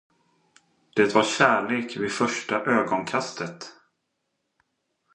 Det 0.95 1.15
var 1.15 1.23
kärlek 1.23 1.97
vid 1.97 2.11
första 2.11 2.63
ögonkastet! 2.65 3.73